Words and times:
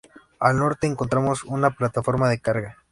Al 0.39 0.57
norte 0.57 0.87
encontramos 0.87 1.43
una 1.43 1.69
plataforma 1.69 2.27
de 2.27 2.39
carga. 2.39 2.79